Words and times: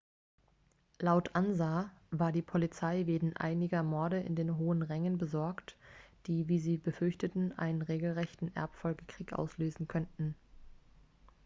laut 0.97 1.29
ansa 1.35 1.91
war 2.09 2.31
die 2.31 2.41
polizei 2.41 3.05
wegen 3.05 3.37
einiger 3.37 3.83
morde 3.83 4.19
in 4.19 4.35
den 4.35 4.57
hohen 4.57 4.81
rängen 4.81 5.19
besorgt 5.19 5.77
die 6.25 6.47
wie 6.49 6.57
sie 6.57 6.77
befürchteten 6.77 7.51
einen 7.59 7.83
regelrechten 7.83 8.51
erbfolgekrieg 8.55 9.33
auslösen 9.33 9.87
könnten 9.87 10.33